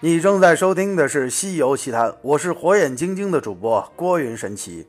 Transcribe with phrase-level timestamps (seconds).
[0.00, 4.86] 你正在收听的是《西游奇谈》，我是火眼金睛的主播郭云神奇。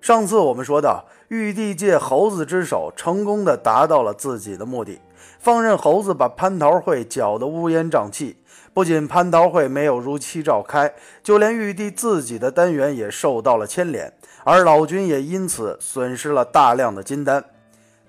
[0.00, 5.00] 上次我们说到，玉帝借猴子之手，成功的达到了自己的目的，
[5.38, 8.36] 放任猴子把蟠桃会搅得乌烟瘴气。
[8.74, 14.12] 不仅蟠桃会没有如期召开，就连玉帝自己的丹元也受到了牵连，
[14.42, 17.44] 而老君也因此损失了大量的金丹。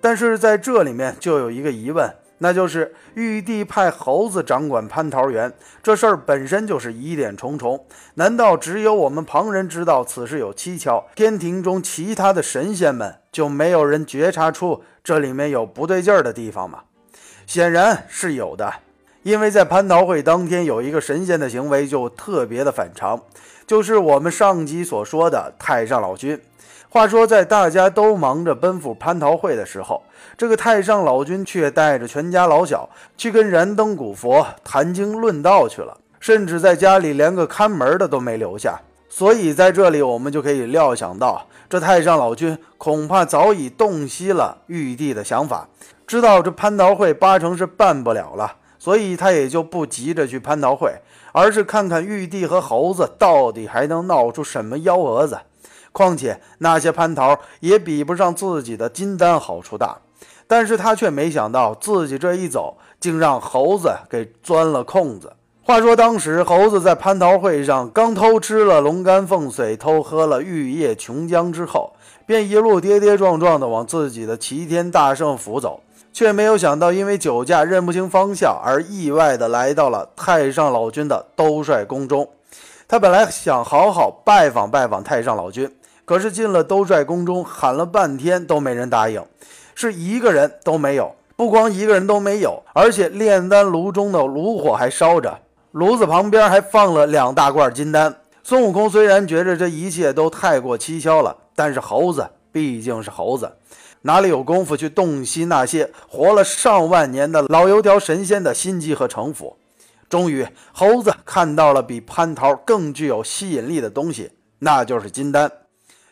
[0.01, 2.11] 但是在这里面就有一个疑问。
[2.39, 7.85] 那就是玉帝派猴子掌管蟠桃园，这事儿本身就是疑点重重。
[8.15, 11.05] 难道只有我们旁人知道此事有蹊跷？
[11.15, 16.83] 天庭中其他的神仙们就没有人觉察出这里面有不对劲儿的地方吗？
[17.45, 18.73] 显然是有的，
[19.23, 23.21] 因为在蟠桃会当天，有一个神仙的行为就特别的反常，
[23.67, 26.39] 就是我们上集所说的太上老君。
[26.91, 30.01] 话说，在大家都忙着奔赴蟠桃会的时候，
[30.35, 38.79] 这个太上老君却带着全家老小去跟燃灯古佛谈经论道去了，甚至在家里连个看门的都没留下。
[39.07, 45.67] 所以，在这里我们就可以料想到，这太上老君恐怕早已洞悉了玉帝的想法，
[46.07, 50.91] 知道这蟠桃会八成是办不了了，所以他也就不急着去蟠桃会，
[51.33, 55.37] 而是看看玉帝和猴子到底还能闹出什么幺蛾子。
[55.91, 59.97] 况且那些蟠桃也比不上自己的金丹好处大，
[60.47, 65.33] 但是他却没想到自己这一走，竟让猴子给钻了空子。
[65.63, 71.93] 话说当时猴子在蟠桃会上刚偷吃了龙肝凤髓，偷喝了玉液琼浆之后，
[72.25, 75.81] 便一路跌跌撞撞地往自己的齐天大圣府走，
[76.11, 82.27] 却没有想到因为酒驾认不清方向，而意外地来到了太上老君的兜率宫中。
[82.87, 85.71] 他本来想好好拜访拜访太上老君。
[86.09, 89.23] 可是进了兜率宫中，喊了半天都没人答应，
[89.75, 91.15] 是一个人都没有。
[91.35, 95.37] 不光一个人都没有，而且炼丹炉中的炉火还烧着，
[95.69, 98.15] 炉子旁边还放了两大罐金丹。
[98.41, 103.51] 孙悟空虽然觉着这一切都太过蹊跷了，但是猴子毕竟是猴子，
[104.01, 109.57] 哪里有功夫去洞悉那些活了上万年的老油条神仙的心机和城府？
[110.09, 115.51] 终于，猴子看到了比蟠桃更具有吸引力的东西，那就是金丹。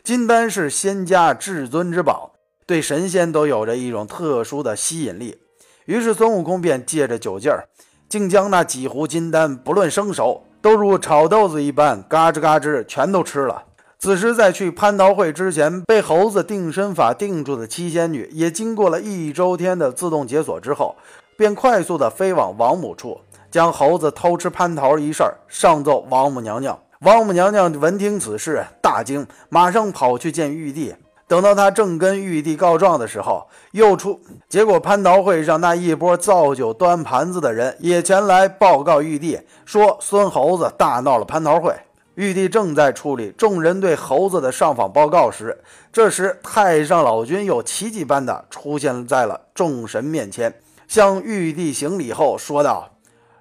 [0.08, 2.32] 金丹是仙家至尊之宝，
[2.66, 5.38] 对神仙都有着一种特殊的吸引力。
[5.84, 7.68] 于是孙悟空便借着酒劲儿，
[8.08, 13.66] 竟将那几壶金丹不论生熟，都如炒豆子一般，嘎吱嘎吱全都吃了。
[14.00, 20.96] 此时在去蟠桃会之前被猴子定身法定住的七仙女，也经过了一周天的自动解锁之后，
[21.36, 23.20] 便快速的飞往王母处，
[23.52, 26.80] 将猴子偷吃蟠桃一事上奏王母娘娘。
[27.02, 30.96] 王母娘娘闻听此事，大惊，马上跑去见玉帝。
[31.28, 34.20] 等到她正跟玉帝告状的时候，又出
[34.50, 41.72] 结果，蟠桃会上那一波造酒端盘子的人也前来报告玉帝，说孙猴子大闹了蟠桃会。
[42.16, 45.62] 玉帝正在处理众人对猴子的上访报告时，
[45.94, 50.56] 这时太上老君又奇迹般的出现在了众神面前，
[50.88, 52.90] 向玉帝行礼后说道：“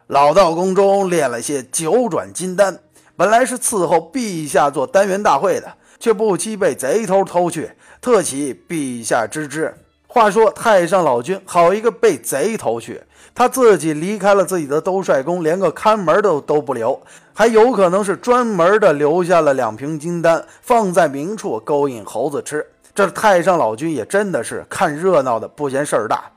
[0.09, 2.81] 老道宫中炼了些九转金丹。”
[3.17, 9.75] 本来是伺候陛下做丹元大会的，却不期被贼偷偷去，特启陛下知之。
[10.07, 13.03] 话说太上老君好一个被贼偷去，
[13.35, 17.01] 他自己离开了自己的兜率宫，连个看门都都不留，
[17.33, 22.67] 还有可能是专门的留下了两瓶金丹，放在明处勾引猴子吃。
[22.95, 26.31] 这太上老君也真的是看热闹的不嫌事儿大。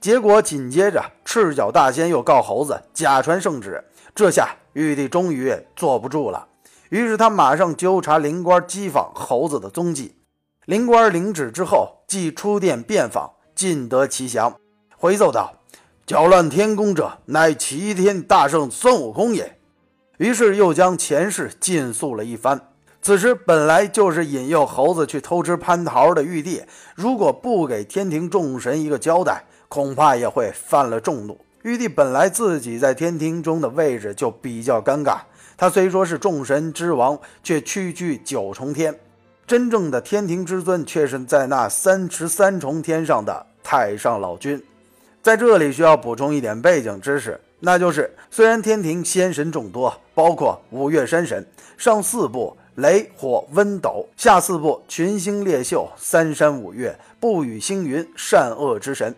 [0.00, 3.82] 结果紧接着赤脚大仙又告猴子假传圣旨，
[4.14, 4.48] 这下。
[4.74, 6.46] 玉帝终于坐不住了，
[6.90, 10.16] 于是他马上纠察灵官讥访猴子的踪迹。
[10.66, 14.56] 灵官领旨之后，即出殿遍访，尽得其详，
[14.96, 15.54] 回奏道
[16.06, 19.58] ：“搅乱天宫者，乃齐天大圣孙悟空也。”
[20.18, 22.68] 于是又将前世尽诉了一番。
[23.02, 26.62] 此时本来就是引诱猴子去偷吃蟠桃的玉帝，
[26.94, 31.38] 如果不给天庭众神一个交代，恐怕也会犯了众怒。
[31.64, 35.20] 玉帝本来自己在天庭中的位置就比较尴尬，
[35.56, 38.94] 他虽说是众神之王，却屈居九重天，
[39.46, 44.62] 真正的天庭之尊却是在那三十三重天上的太上老君。
[45.22, 51.46] 在这里需要补充一点背景知识，那就是虽然天庭仙神众多，包括五岳山神，
[51.78, 59.14] 上四部雷火温斗，下四部群星列宿，三山五岳，不与星云，善恶之神。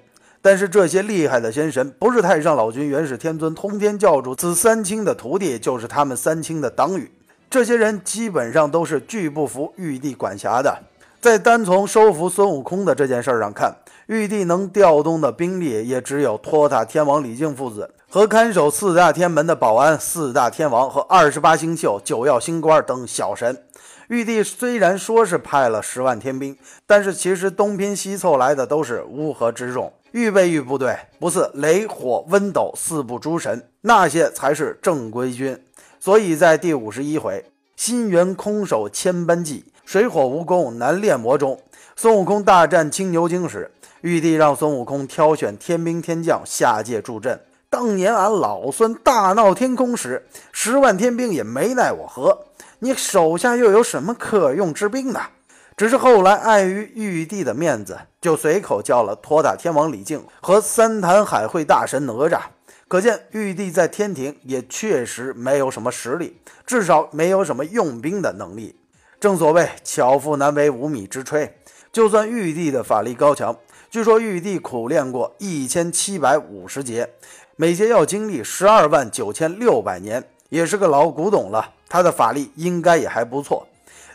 [0.47, 7.11] 但是这些厉害的仙神，不是太上老君、元始天尊、通天教主此三清的徒弟，就是他们三清的党羽。
[7.51, 10.79] 这些人基本上都是拒不服玉帝管辖的。
[11.21, 13.75] 在单从收服孙悟空的这件事上看，
[14.07, 23.65] 玉帝能调动的兵力也只有托塔天王李靖父子和看守四大天门的保安四大天王和二十八星宿九曜星官等小神。
[24.07, 26.57] 玉帝虽然说是派了十万天兵，
[26.87, 29.93] 但是其实东拼西凑来的都是乌合之众。
[30.17, 35.63] 预备役部队不是雷火温斗四部诸神，那些才是正规军。
[36.01, 37.45] 所以在第五十一回
[37.77, 41.61] “心猿空手千般计，水火无功难炼魔”中，
[41.97, 43.71] 孙悟空大战青牛精时。
[44.01, 47.39] 玉帝让孙悟空挑选天兵天将下界助阵。
[47.69, 52.47] 当年俺老孙大闹天宫时，十万天兵也没奈我何。
[52.79, 55.21] 你手下又有什么可用之兵呢？
[55.77, 62.41] 只是后来碍于玉帝的面子，就随口叫了托塔天王李靖和三坛海会大神哪吒。
[62.89, 68.75] 可见玉帝在天庭也确实没有什么实力，至少没有什么用兵的能力。
[69.21, 71.51] 正所谓巧妇难为无米之炊，
[71.93, 73.55] 就算玉帝的法力高强。
[73.91, 77.11] 据说玉帝苦练过一千七百五十节，
[77.57, 81.75] 每节要经历十二万九千六百年，也是个老古董了。
[81.89, 83.67] 他的法力应该也还不错。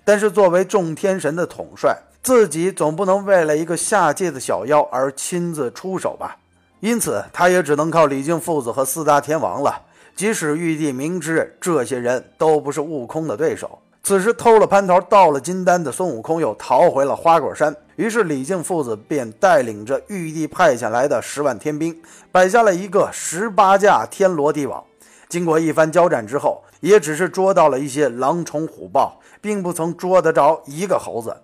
[0.03, 6.38] 但是作为众天神的统帅，自己总不能为了一个下界的小妖而亲自出手吧？
[6.80, 9.81] 因此，他也只能靠李靖父子和四大天王了。
[10.15, 13.80] 即使玉帝明知这些人都不是悟空的对手。
[14.03, 21.95] 此时偷了蟠桃盗了金丹的孙悟空又逃回了花果山，于是李靖父子便带领着玉帝派下来的十万天兵，
[22.31, 24.83] 摆下了一个十八架天罗地网。
[25.30, 31.36] 经过一番交战之后，也只是捉到了一些狼虫虎豹，并不曾捉得着一个猴子。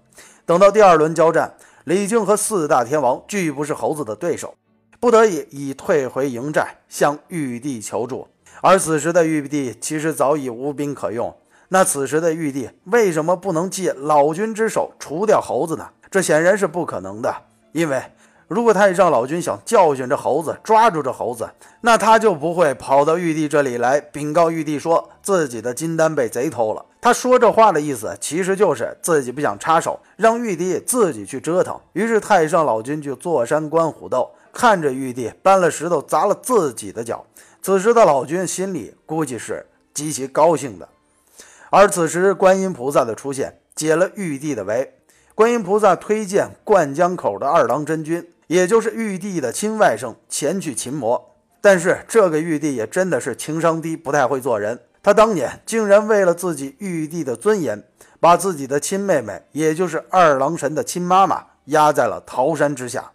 [0.46, 1.56] 等到第二轮交战，
[1.86, 4.54] 李靖和四大天王俱不是猴子的对手，
[5.00, 8.28] 不得已已退回营寨，向玉帝求助。
[8.62, 11.36] 而此时的玉帝其实早已无兵可用。
[11.70, 15.90] 那此时的玉帝为什么不能借老君之手除掉猴子呢？
[16.10, 17.34] 这显然是不可能的，
[17.74, 18.02] 因为
[18.48, 21.50] 如果太上老君想教训这猴子，抓住这猴子，
[21.82, 26.86] 那他就不会跑到玉帝这里来禀告玉帝说自己的金丹被贼偷了。
[27.02, 31.78] 他说这话的意思，其实就是自己不想插手，让玉帝自己去折腾。
[31.92, 37.26] 于是太上老君就坐山观虎斗，看着玉帝搬了石头砸了自己的脚。
[37.62, 40.88] 此时的老君心里估计是极其高兴的。
[41.70, 44.94] 而此时，观音菩萨的出现解了玉帝的围。
[45.36, 51.36] 观音菩萨推荐灌江口的二郎真君，也就是玉帝的亲外甥，前去擒魔。
[51.62, 54.80] 但是这个玉帝也真的是情商低，不太会做人。
[55.04, 57.84] 他当年竟然为了自己玉帝的尊严，
[58.20, 63.12] 把自己的亲妹妹，也就是二郎神的亲妈妈，压在了桃山之下。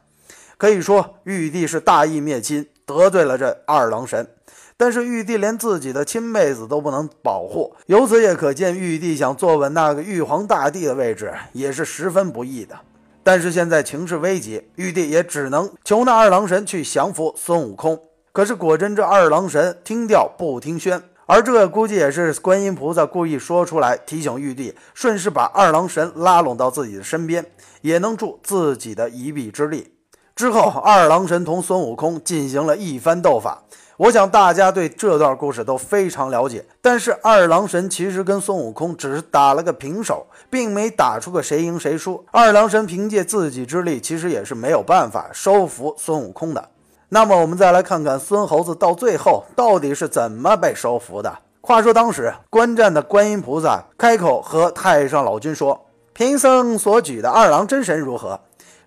[0.57, 4.29] 可以说，玉帝是大义灭亲，得罪了这二郎神。
[4.77, 12.79] 但是玉帝连自己的亲妹子都不能保护，由此也可见玉帝想坐稳那个玉皇大帝的位置也是十分不易的。
[13.23, 18.01] 但是现在情势危急，玉帝也只能求那二郎神去降服孙悟空。
[18.33, 27.45] 可是果真这二郎神听调不听宣，而这估计也是观音菩萨故意说出来提醒玉帝，顺势把二郎神拉拢到自己的身边，
[27.81, 29.95] 也能助自己的一臂之力。
[30.35, 33.63] 之后，二郎神同孙悟空进行了一番斗法。
[34.03, 42.25] 我想大家对这段故事都非常了解，但是二郎神其实跟孙悟空只是打了个平手，并没打出个谁赢谁输。
[42.33, 46.69] 二郎神凭借自己之力，其实也是没有办法收服孙悟空的。
[47.11, 51.39] 那么我们再来看看孙猴子到最后到底是怎么被收服的。
[51.61, 55.81] 话说当时观战的观音菩萨开口和太上老君说
[56.13, 58.41] ：“贫僧所举的二郎真神如何？”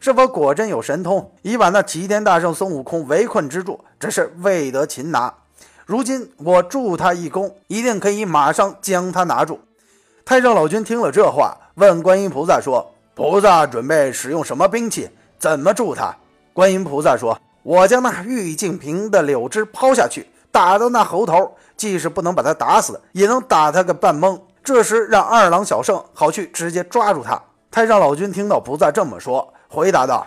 [0.05, 5.33] 是否果真有神通，已把那齐天大圣孙悟空围困之住，只是未得擒拿。
[5.83, 9.59] 如今我助他一功，一定可以马上将他拿住。
[10.23, 15.09] 太上老君听了这话，问观音菩萨说：“菩萨准备使用什么兵器？
[15.39, 16.15] 怎么助他？”
[16.53, 24.39] 观音菩萨说：“我将那玉净瓶的柳枝抛下去，打到那猴头，即使不能把他打死，也能打他个半懵。
[24.63, 29.51] 这时让二郎小圣好去直接抓住他。”太上老君听到菩萨这么说。
[29.67, 30.25] 回答道：“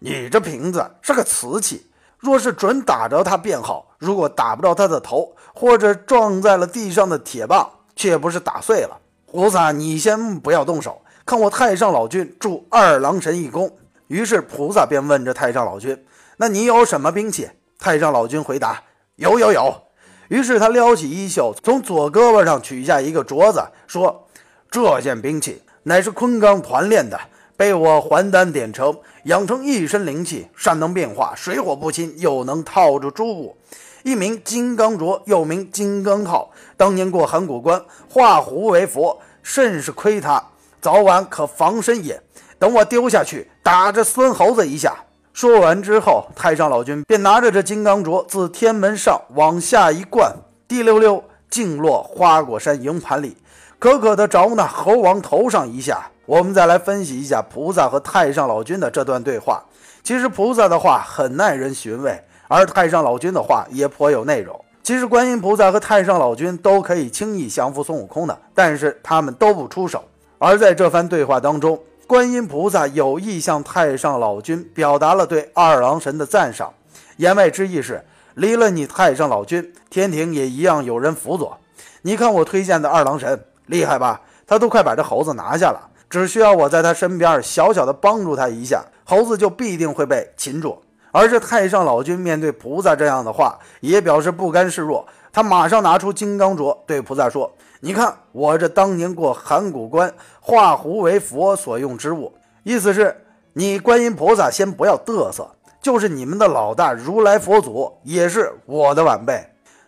[0.00, 1.86] 你这瓶子是个瓷器，
[2.18, 8.98] 若是准打着它便好；如果打不着他的头，或者撞在了地上的铁棒，却不是打碎了。
[9.26, 13.70] 菩萨，你先不要动手，看我太上老君助二郎神一功。”
[14.08, 16.06] 于是菩萨便问着太上老君
[16.38, 18.82] ：“那你有什么兵器？”太上老君回答
[19.16, 19.82] ：“有有有。”
[20.28, 24.28] 于是他撩起衣袖，从左胳膊上取下一个镯子，说
[24.70, 27.20] ：“这件兵器乃是昆冈团练的。”
[27.56, 33.56] 被我还丹点成，养成一身灵气，善能变化，水火不侵，又能套住诸物，
[34.02, 36.50] 一名金刚镯，又名金刚套。
[36.76, 40.42] 当年过函谷关，化虎为佛，甚是亏他，
[40.82, 42.20] 早晚可防身也。
[42.58, 44.94] 等我丢下去，打这孙猴子一下。
[45.32, 50.34] 说完之后，太上老君便拿着这金刚镯自天门上往下一灌，
[50.68, 53.36] 滴溜溜径落花果山营盘里，
[53.78, 56.10] 可可的着那猴王头上一下。
[56.26, 59.64] 我们再来分析一下菩萨和太上老君的这段对话。
[60.02, 64.60] 其实菩萨的话很耐人寻味，而太上老君的话也颇有内容。
[64.82, 70.04] 其实观音菩萨和太上老君都可以轻易降服孙悟空的，但是他们都不出手。
[70.38, 76.72] 而在这番对话当中，观音菩萨有意向太上老君表达了对二郎神的赞赏，
[77.16, 78.04] 言外之意是：
[78.34, 81.58] 离了你太上老君，天庭也一样有人辅佐。
[82.02, 84.20] 你看我推荐的二郎神厉害吧？
[84.46, 90.82] 他都快把这猴子拿下了，只需要我在他身边小小的帮助他一下，猴子就必定会被擒住。
[91.12, 97.50] 而这太上老君面对菩萨这样的话，也表示不甘示弱，他马上拿出金刚镯对菩萨说。
[97.80, 102.32] 你看我这当年过函谷关化胡为佛所用之物，
[102.62, 105.48] 意思是你观音菩萨先不要嘚瑟，
[105.80, 109.46] 就是你们的老大如来佛祖也是我的晚辈。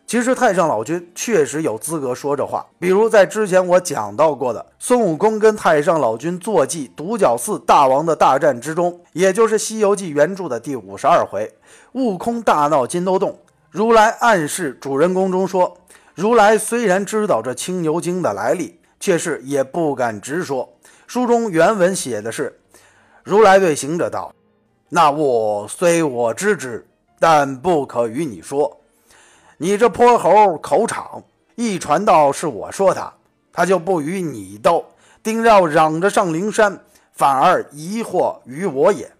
[0.09, 11.53] 其实太上老君确实有资格说这话，比如在之前我讲到过的孙悟空跟太上老君坐骑独角寺大王的大战之中，也就是《西游记》原著的第五十二回，
[11.93, 13.39] 悟空大闹金兜洞，
[13.71, 15.77] 如来暗示主人公中说。
[16.15, 20.73] 如来虽然知道这青牛精的来历，却是也不敢直说。
[21.07, 22.59] 书中原文写的是：
[23.25, 24.35] 如来对行者道
[24.89, 26.89] ：“那物虽我知之，
[27.21, 28.78] 但不可与你说。
[29.59, 31.23] 你这泼猴口场，
[31.57, 33.13] 一传道是我说他，
[33.53, 34.85] 他就不与你斗，
[35.23, 36.81] 定要嚷着上灵山，
[37.13, 39.11] 反而疑惑于我也。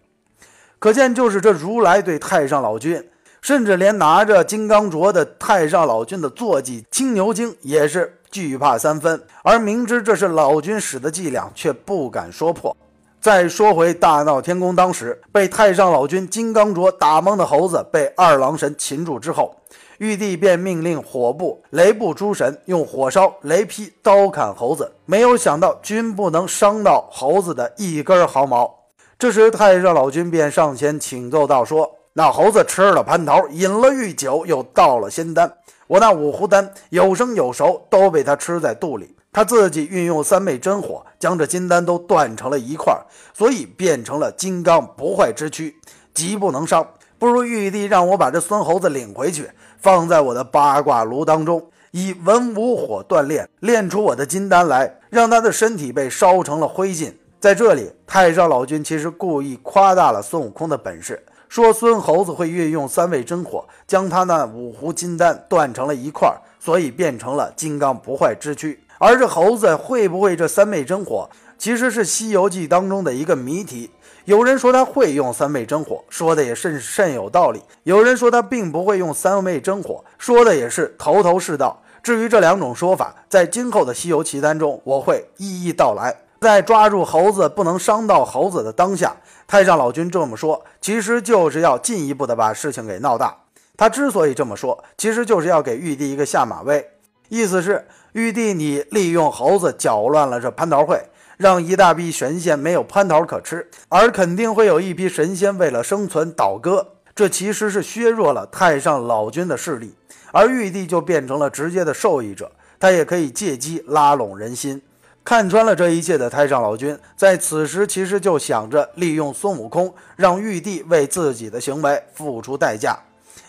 [0.79, 3.05] 可见，就是这如来对太上老君。”
[3.41, 12.77] 甚至连拿着金刚镯的太上老君的坐骑青牛精也是惧怕三分，而明知这是老君使的伎俩，却不敢说破。
[13.21, 19.57] 再说回大闹天宫，当时被太上老君金刚镯打懵的猴子被二郎神擒住之后，
[19.99, 28.73] 玉帝便命令火部、雷部诸神用火烧、雷劈、刀砍猴子，没有想到均不能伤到猴子的一根毫毛。
[29.19, 31.97] 这时太上老君便上前请奏道说。
[32.15, 35.53] 那猴子吃了蟠桃，饮了玉酒，又倒了仙丹。
[35.87, 39.15] 我那五湖丹有生有熟，都被他吃在肚里。
[39.33, 42.99] 他自己运用三昧真火，将这金丹都断成了一块，
[43.33, 45.77] 所以变成了金刚不坏之躯，
[46.13, 46.87] 极不能伤。
[47.19, 57.13] 不如玉帝让我把这孙猴子领回去，放在我的八卦炉当中，以文武火锻炼，炼出我的金丹来，让他的身体被烧成了灰烬。
[57.41, 61.25] 在这里，太上老君其实故意夸大了孙悟空的本事。
[61.49, 68.79] 说孙猴子会运用三味真火，将他那五湖金丹断成了一块，所以变成了金刚不坏之躯。
[68.99, 73.91] 而这猴子会不会这三昧真火，其实是《西游记》当中的一个谜题。
[74.25, 81.81] 有人说他会用三昧真火，说的也甚甚有道理；有人说他并不会用三昧真火，说的也是头头是道。
[82.03, 86.15] 至于这两种说法，在今后的《西游奇谈》中，我会一一道来。
[86.41, 93.37] 在抓住猴子不能伤到猴子的当下，太上老君这么说，其实就是要进一步的把事情给闹大。
[93.77, 96.87] 他之所以这么说，其实就是要给玉帝一个下马威，
[97.29, 101.01] 意思是玉帝你利用猴子搅乱了这蟠桃会，
[101.37, 109.95] 让一大批神仙没有蟠桃可吃，而肯定会有一批神仙为了生存倒戈，这其实是削弱了太上老君的势力，
[110.33, 114.81] 而玉帝就变成了直接的受益者，他也可以借机拉拢人心。
[115.25, 122.99] 看穿了这一切的太上老君，在此时其实就想着利用孙悟空，让玉帝为自己的行为付出代价。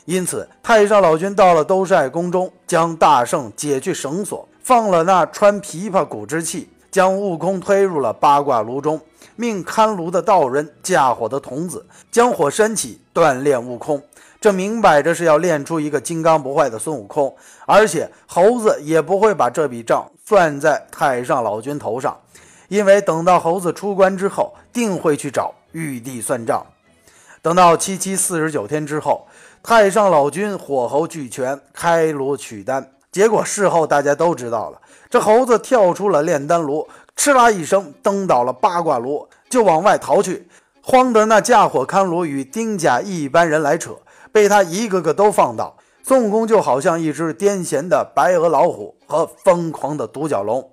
[0.09, 8.99] 因此，太上老君到了兜率宫中，将大圣解去绳索，放了那穿琵琶骨之气，将悟空推入了八卦炉中，
[9.35, 14.01] 命看炉的道人架火的童子将火升起，锻炼悟空。
[14.41, 17.31] 这明摆着是要练出一个金刚不坏的孙悟空，
[17.67, 22.19] 而且猴子也不会把这笔账算在太上老君头上，
[22.67, 26.65] 因为等到猴子出关之后，定会去找玉帝算账。
[27.41, 29.27] 等到七七四十九天之后，
[29.63, 32.91] 太上老君火候俱全，开炉取丹。
[33.11, 34.79] 结果事后大家都知道了，
[35.09, 40.47] 这猴子跳出了炼丹炉，哧啦一声蹬倒了八卦炉，就往外逃去，
[40.81, 43.95] 慌得那架火看炉与丁甲一般人来扯。
[44.31, 50.69] 被他一个个都放倒，孙悟空就好像一只癫痫的白额老虎和疯狂的独角龙。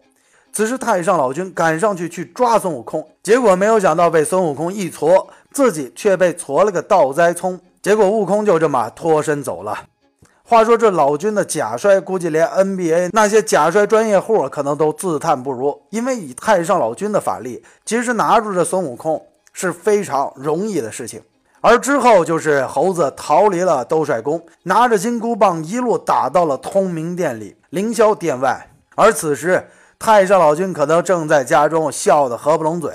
[0.52, 7.58] 此时太上老君赶上去去抓孙悟空，结果没有想到被孙悟空一搓，自己却被挫了个倒栽葱。
[7.80, 9.84] 结果悟空就这么脱身走了。
[10.42, 21.22] 话说这老君的假摔，估计连 NBA 那些假摔专业户可能都自叹不如，因为以太上老君的法力，其实拿住这孙悟空是非常容易的事情。
[21.62, 28.68] 而之后就是猴子逃离了兜率宫，拿着金箍棒一路打到了通明殿里凌霄殿外。
[28.94, 29.66] 而此时，
[29.98, 32.92] 太上老君可能正在家中笑得合不拢嘴。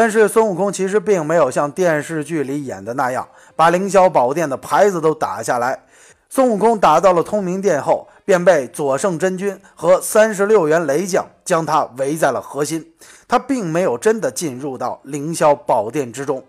[0.00, 3.26] 但是孙悟空其实并没有像电视剧里演的那样，
[3.56, 5.82] 把凌霄宝殿的牌子都打下来。
[6.30, 12.92] 孙悟空打到了通明殿后，便被左圣真君和三十六员雷将将他围在了核心。
[13.26, 16.44] 他并没有真的进入到凌霄宝殿之中。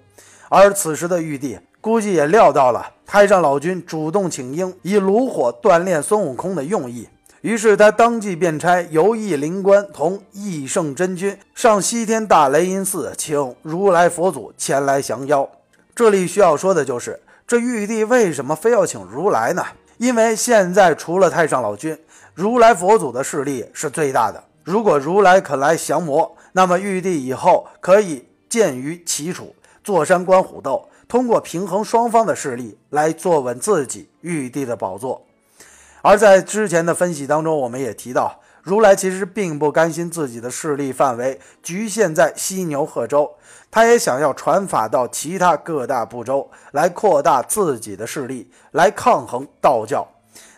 [0.50, 7.10] 而此时的玉帝估计也料到了太上老君主动请缨，以炉火锻炼孙悟空的用意。
[7.42, 15.50] 于是他当即便差游艺灵官同义圣真君上西天大雷音寺，请如来佛祖前来降妖。
[15.96, 17.18] 这里需要说的就是，
[17.48, 19.64] 这玉帝为什么非要请如来呢？
[19.98, 21.98] 因为现在除了太上老君，
[22.34, 24.44] 如来佛祖的势力是最大的。
[24.66, 35.26] 如果如来肯来降魔，那么玉帝以后可以建于齐楚、坐山观虎斗，通过平衡双方的势力来坐稳自己玉帝的宝座。
[36.02, 43.32] 而在之前的分析当中，我们也提到，如来其实并不甘心自己的势力范围局限在犀牛贺州，
[43.70, 50.08] 他也想要传法到其他各大部洲，来扩大自己的势力，来抗衡道教。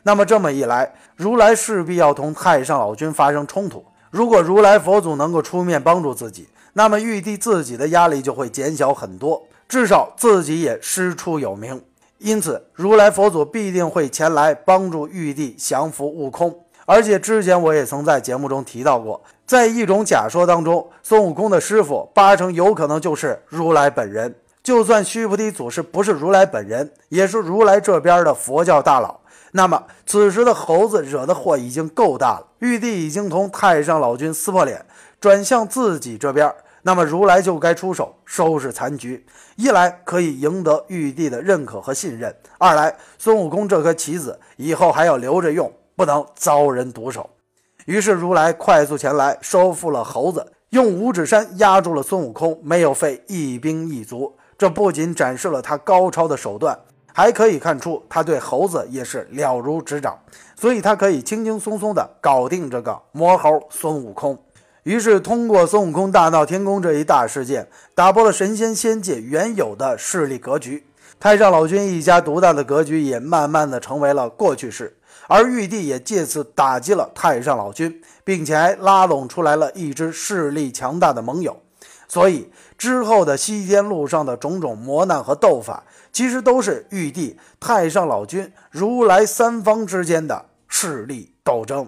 [0.03, 3.83] 那么这么一来，如来势必要同太上老君发生冲突。
[4.09, 11.81] 如果如来佛祖能够出面帮助自己，那么玉帝自己的压力就会减小很多，至少自己也师出有名。
[12.21, 16.55] 因此，如来佛祖必定会前来帮助玉帝降服悟空。
[16.85, 24.35] 而且之前我也曾在节目中提到过，在一种假说当中，孙悟空的师傅八成有可能就是如来本人。
[24.61, 29.19] 就算须菩提祖师不是如来本人，也是如来这边的佛教大佬。
[29.53, 34.85] 那么此时的猴子惹的祸已经够大了，玉帝已经同太上老君撕破脸，
[35.19, 36.53] 转向自己这边。
[36.83, 47.29] 那么如来就该出手收拾残局，一来可以赢得玉帝的认可和信任，二来孙悟空这颗棋子以后还要留着用，不能遭人毒手。
[47.85, 54.35] 于是如来快速前来收复了猴子，用五指山压住了孙悟空，没有费一兵一卒。
[54.57, 56.79] 这不仅展示了他高超的手段，
[57.13, 60.17] 还可以看出他对猴子也是了如指掌，
[60.55, 64.37] 所以他可以轻轻松松地搞定这个魔猴孙悟空。
[64.83, 70.83] 于是，通过孙悟空大闹天宫这一大事件，打破了神仙仙界原有的势力格局。
[71.19, 81.61] 太上老君一家独大的格局也慢慢的成为了过去式，而玉帝也借此打击了太上老君，并且还拉拢出来了一支势力强大的盟友。
[82.07, 91.87] 所以之后的西天路上的种种磨难和斗法，其实都是玉帝、太上老君、如来三方之间的势力斗争。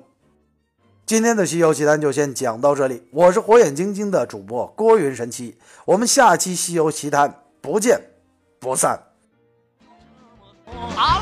[1.14, 7.30] 今天的《西游奇谈》就先讲到这里，我是火眼金睛的主播郭云神奇，我们下期《西游奇谈》
[7.62, 8.02] 不见
[8.60, 9.00] 不散。
[10.66, 11.22] 啊